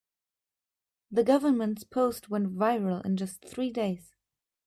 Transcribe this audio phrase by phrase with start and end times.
[1.11, 4.15] The government's post went viral in just three days.